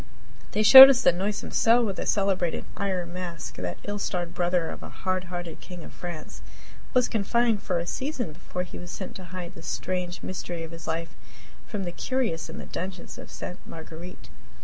[0.53, 4.67] They showed us the noisome cell where the celebrated "Iron Mask" that ill starred brother
[4.71, 6.41] of a hardhearted king of France
[6.95, 10.71] was confined for a season before he was sent to hide the strange mystery of
[10.71, 11.13] his life
[11.67, 13.63] from the curious in the dungeons of Ste.
[13.67, 14.29] Marguerite.